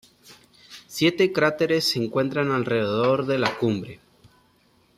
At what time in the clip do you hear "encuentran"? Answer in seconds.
2.03-2.49